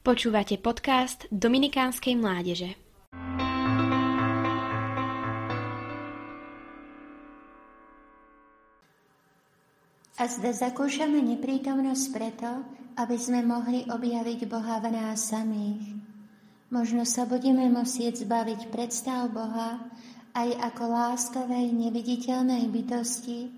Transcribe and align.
Počúvate 0.00 0.56
podcast 0.56 1.28
Dominikánskej 1.28 2.16
mládeže. 2.16 2.72
A 10.16 10.24
zda 10.24 10.56
zakúšame 10.56 11.20
neprítomnosť 11.20 12.04
preto, 12.16 12.64
aby 12.96 13.16
sme 13.20 13.44
mohli 13.44 13.84
objaviť 13.92 14.48
Boha 14.48 14.80
v 14.80 14.88
nás 14.88 15.20
samých. 15.20 15.92
Možno 16.72 17.04
sa 17.04 17.28
budeme 17.28 17.68
musieť 17.68 18.24
zbaviť 18.24 18.72
predstav 18.72 19.28
Boha 19.28 19.84
aj 20.32 20.48
ako 20.64 20.96
láskavej, 20.96 21.76
neviditeľnej 21.76 22.72
bytosti, 22.72 23.52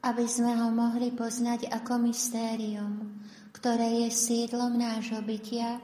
aby 0.00 0.24
sme 0.24 0.56
ho 0.56 0.72
mohli 0.72 1.12
poznať 1.12 1.68
ako 1.68 2.00
mystérium, 2.00 3.20
ktoré 3.52 4.04
je 4.04 4.08
sídlom 4.08 4.80
nášho 4.80 5.20
bytia 5.20 5.76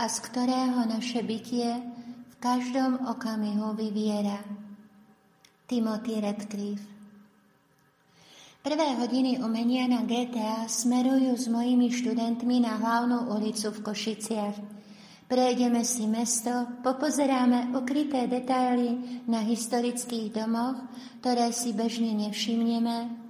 a 0.00 0.04
z 0.08 0.16
ktorého 0.24 0.88
naše 0.88 1.20
bytie 1.20 1.76
v 2.32 2.34
každom 2.40 3.04
okamihu 3.12 3.76
vyviera. 3.76 4.40
Timothy 5.68 6.16
Radcliffe 6.16 6.88
Prvé 8.64 8.88
hodiny 8.96 9.44
umenia 9.44 9.84
na 9.84 10.00
GTA 10.08 10.64
smerujú 10.64 11.36
s 11.36 11.46
mojimi 11.52 11.92
študentmi 11.92 12.64
na 12.64 12.80
hlavnú 12.80 13.36
ulicu 13.36 13.68
v 13.70 13.84
Košiciach. 13.84 14.56
Prejdeme 15.28 15.84
si 15.84 16.08
mesto, 16.08 16.80
popozeráme 16.80 17.76
ukryté 17.76 18.24
detaily 18.24 19.20
na 19.28 19.44
historických 19.44 20.32
domoch, 20.32 20.80
ktoré 21.20 21.52
si 21.52 21.76
bežne 21.76 22.16
nevšimneme 22.16 23.27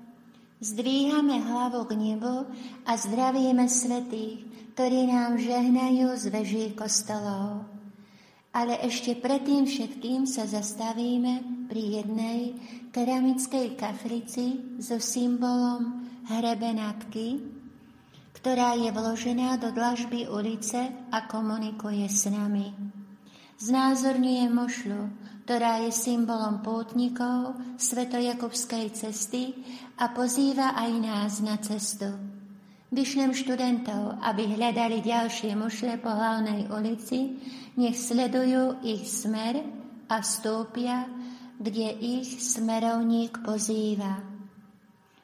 Zdvíhame 0.58 1.38
hlavu 1.38 1.86
k 1.86 1.94
nebu 1.94 2.42
a 2.82 2.92
zdravíme 2.98 3.70
svetých, 3.70 4.42
ktorí 4.74 5.06
nám 5.06 5.38
žehnajú 5.38 6.18
z 6.18 6.24
veží 6.34 6.66
kostolov. 6.74 7.62
Ale 8.50 8.74
ešte 8.82 9.14
predtým 9.14 9.70
všetkým 9.70 10.26
sa 10.26 10.50
zastavíme 10.50 11.66
pri 11.70 12.02
jednej 12.02 12.58
keramickej 12.90 13.78
kaflici 13.78 14.78
so 14.82 14.98
symbolom 14.98 16.10
hrebenátky, 16.26 17.38
ktorá 18.34 18.74
je 18.74 18.90
vložená 18.90 19.62
do 19.62 19.70
dlažby 19.70 20.26
ulice 20.26 20.90
a 21.14 21.18
komunikuje 21.30 22.06
s 22.10 22.26
nami. 22.26 22.74
Znázorňuje 23.62 24.44
mošľu, 24.50 25.02
ktorá 25.48 25.80
je 25.80 25.96
symbolom 25.96 26.60
pútnikov 26.60 27.56
Svetojakobskej 27.80 28.92
cesty 28.92 29.56
a 29.96 30.12
pozýva 30.12 30.76
aj 30.76 30.90
nás 31.00 31.32
na 31.40 31.56
cestu. 31.56 32.04
Vyšlem 32.92 33.32
študentov, 33.32 34.20
aby 34.20 34.44
hľadali 34.44 35.00
ďalšie 35.00 35.56
mušle 35.56 36.04
po 36.04 36.12
hlavnej 36.12 36.68
ulici, 36.68 37.40
nech 37.80 37.96
sledujú 37.96 38.84
ich 38.84 39.08
smer 39.08 39.64
a 40.12 40.20
stúpia, 40.20 41.08
kde 41.56 41.96
ich 41.96 42.28
smerovník 42.44 43.40
pozýva. 43.40 44.20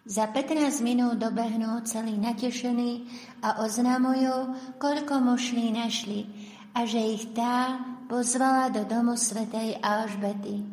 Za 0.09 0.33
15 0.33 0.81
minút 0.81 1.21
dobehnú 1.21 1.85
celý 1.85 2.17
natešení 2.17 3.13
a 3.45 3.61
oznamujú, 3.61 4.57
koľko 4.81 5.21
mušlí 5.21 5.69
našli 5.69 6.25
a 6.73 6.89
že 6.89 7.13
ich 7.13 7.37
tá 7.37 7.77
pozvala 8.07 8.71
do 8.71 8.85
domu 8.85 9.17
svätej 9.17 9.81
Alžbety. 9.81 10.65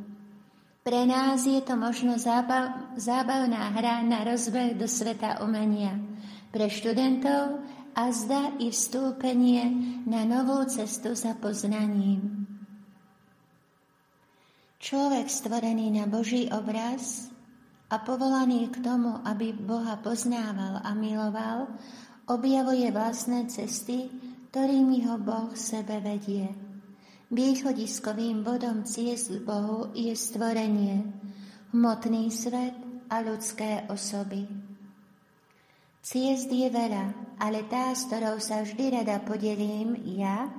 Pre 0.81 1.01
nás 1.05 1.45
je 1.45 1.61
to 1.61 1.77
možno 1.77 2.17
zábav, 2.17 2.97
zábavná 2.97 3.69
hra 3.77 4.01
na 4.01 4.25
rozbeh 4.25 4.73
do 4.73 4.89
sveta 4.89 5.45
umenia. 5.45 5.93
Pre 6.49 6.65
študentov 6.65 7.61
a 7.93 8.03
zda 8.09 8.57
i 8.57 8.73
vstúpenie 8.73 9.61
na 10.09 10.25
novú 10.25 10.65
cestu 10.65 11.13
za 11.13 11.37
poznaním. 11.37 12.49
Človek 14.81 15.29
stvorený 15.29 15.93
na 15.93 16.09
Boží 16.09 16.49
obraz 16.49 17.29
a 17.93 18.01
povolaný 18.01 18.73
k 18.73 18.81
tomu, 18.81 19.21
aby 19.21 19.53
Boha 19.53 20.01
poznával 20.01 20.81
a 20.81 20.97
miloval, 20.97 21.69
objavuje 22.25 22.89
vlastné 22.89 23.45
cesty, 23.45 24.09
ktorými 24.49 25.05
ho 25.05 25.21
Boh 25.21 25.53
sebe 25.53 26.01
vedie. 26.01 26.49
Východiskovým 27.31 28.43
bodom 28.43 28.83
ciest 28.83 29.31
Bohu 29.47 29.87
je 29.95 30.11
stvorenie, 30.11 30.99
hmotný 31.71 32.27
svet 32.27 32.75
a 33.07 33.23
ľudské 33.23 33.87
osoby. 33.87 34.51
Ciest 36.03 36.51
je 36.51 36.67
veľa, 36.67 37.39
ale 37.39 37.63
tá, 37.71 37.95
s 37.95 38.11
ktorou 38.11 38.35
sa 38.35 38.67
vždy 38.67 38.99
rada 38.99 39.23
podelím 39.23 39.95
ja, 40.19 40.51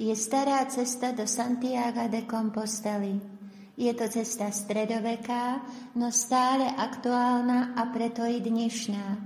je 0.00 0.16
stará 0.16 0.64
cesta 0.64 1.12
do 1.12 1.28
Santiago 1.28 2.08
de 2.08 2.24
Compostely. 2.24 3.20
Je 3.76 3.92
to 3.92 4.08
cesta 4.08 4.48
stredoveká, 4.48 5.60
no 5.92 6.08
stále 6.08 6.72
aktuálna 6.72 7.76
a 7.76 7.92
preto 7.92 8.24
i 8.24 8.40
dnešná. 8.40 9.20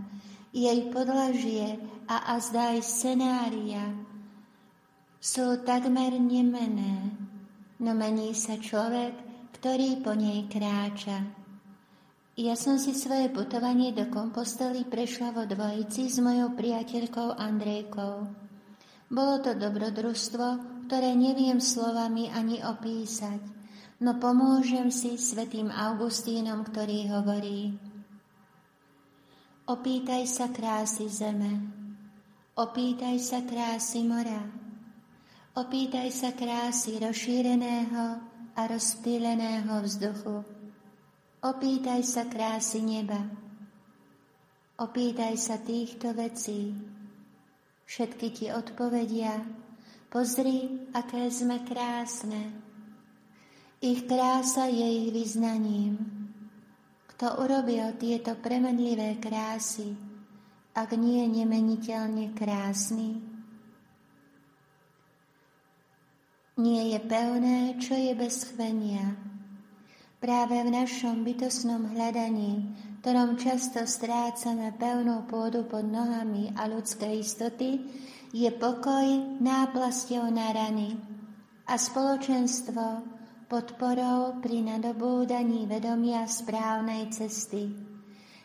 Jej 0.50 0.90
podlažie 0.90 1.78
a 2.10 2.34
azda 2.34 2.74
aj 2.74 2.82
scenária, 2.82 4.07
sú 5.18 5.66
takmer 5.66 6.14
nemené, 6.14 7.10
no 7.82 7.90
mení 7.94 8.38
sa 8.38 8.54
človek, 8.54 9.14
ktorý 9.58 9.98
po 9.98 10.14
nej 10.14 10.46
kráča. 10.46 11.26
Ja 12.38 12.54
som 12.54 12.78
si 12.78 12.94
svoje 12.94 13.26
putovanie 13.34 13.90
do 13.90 14.06
Kompostely 14.06 14.86
prešla 14.86 15.34
vo 15.34 15.42
dvojici 15.42 16.06
s 16.06 16.22
mojou 16.22 16.54
priateľkou 16.54 17.34
Andrejkou. 17.34 18.14
Bolo 19.10 19.34
to 19.42 19.58
dobrodružstvo, 19.58 20.46
ktoré 20.86 21.18
neviem 21.18 21.58
slovami 21.58 22.30
ani 22.30 22.62
opísať, 22.62 23.42
no 23.98 24.22
pomôžem 24.22 24.94
si 24.94 25.18
svetým 25.18 25.74
Augustínom, 25.74 26.62
ktorý 26.62 27.10
hovorí 27.10 27.74
Opýtaj 29.66 30.24
sa 30.30 30.48
krásy 30.54 31.10
zeme, 31.10 31.58
opýtaj 32.54 33.18
sa 33.18 33.42
krásy 33.44 34.06
mora, 34.06 34.67
Opýtaj 35.56 36.12
sa 36.12 36.36
krásy 36.36 37.00
rozšíreného 37.00 38.20
a 38.52 38.60
rozptýleného 38.68 39.80
vzduchu. 39.80 40.44
Opýtaj 41.40 42.04
sa 42.04 42.28
krásy 42.28 42.84
neba. 42.84 43.16
Opýtaj 44.76 45.34
sa 45.40 45.56
týchto 45.56 46.12
vecí. 46.12 46.76
Všetky 47.88 48.26
ti 48.34 48.46
odpovedia, 48.52 49.40
pozri, 50.12 50.68
aké 50.92 51.32
sme 51.32 51.64
krásne. 51.64 52.52
Ich 53.80 54.04
krása 54.04 54.68
je 54.68 54.84
ich 54.84 55.08
vyznaním. 55.16 55.96
Kto 57.14 57.40
urobil 57.40 57.96
tieto 57.96 58.36
premenlivé 58.36 59.16
krásy, 59.16 59.96
ak 60.76 60.92
nie 60.94 61.24
nemeniteľne 61.24 62.36
krásny? 62.36 63.27
Nie 66.58 66.90
je 66.92 66.98
pevné, 66.98 67.78
čo 67.78 67.94
je 67.94 68.12
bez 68.18 68.50
chvenia. 68.50 69.14
Práve 70.18 70.58
v 70.66 70.74
našom 70.74 71.22
bytosnom 71.22 71.94
hľadaní, 71.94 72.74
ktorom 72.98 73.38
často 73.38 73.86
strácame 73.86 74.74
pevnú 74.74 75.22
pôdu 75.30 75.62
pod 75.70 75.86
nohami 75.86 76.50
a 76.58 76.66
ľudské 76.66 77.22
istoty, 77.22 77.86
je 78.34 78.50
pokoj 78.50 79.38
náplasťou 79.38 80.26
na 80.34 80.50
rany 80.50 80.98
a 81.70 81.78
spoločenstvo 81.78 83.06
podporou 83.46 84.42
pri 84.42 84.66
nadobúdaní 84.66 85.70
vedomia 85.70 86.26
správnej 86.26 87.14
cesty. 87.14 87.70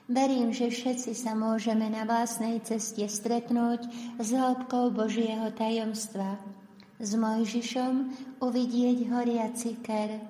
Verím, 0.05 0.53
že 0.53 0.69
všetci 0.69 1.17
sa 1.17 1.33
môžeme 1.33 1.89
na 1.89 2.05
vlastnej 2.05 2.61
ceste 2.61 3.09
stretnúť 3.09 3.89
s 4.21 4.27
hĺbkou 4.29 4.93
Božieho 4.93 5.49
tajomstva 5.57 6.52
s 6.99 7.11
Mojžišom 7.17 7.93
uvidieť 8.41 8.97
horiaci 9.09 9.81
ker, 9.81 10.21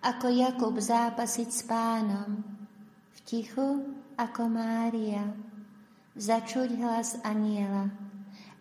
ako 0.00 0.26
Jakub 0.32 0.76
zápasiť 0.80 1.48
s 1.52 1.60
pánom, 1.68 2.40
v 3.12 3.18
tichu 3.28 3.84
ako 4.16 4.48
Mária, 4.48 5.28
začuť 6.16 6.68
hlas 6.80 7.20
aniela, 7.24 7.92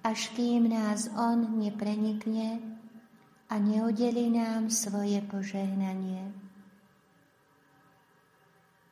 až 0.04 0.32
kým 0.36 0.68
nás 0.72 1.12
on 1.16 1.60
neprenikne 1.60 2.60
a 3.50 3.56
neudeli 3.60 4.32
nám 4.32 4.72
svoje 4.72 5.20
požehnanie. 5.28 6.49